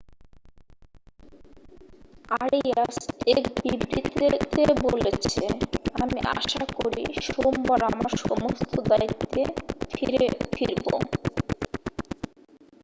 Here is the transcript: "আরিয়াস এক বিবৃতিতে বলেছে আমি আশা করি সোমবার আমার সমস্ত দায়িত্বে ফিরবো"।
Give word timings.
"আরিয়াস 2.37 2.97
এক 3.31 3.43
বিবৃতিতে 3.57 4.27
বলেছে 4.85 5.43
আমি 5.95 6.17
আশা 6.35 6.63
করি 6.77 7.03
সোমবার 7.27 7.79
আমার 7.89 8.11
সমস্ত 8.23 8.61
দায়িত্বে 8.89 9.41
ফিরবো"। 10.55 10.93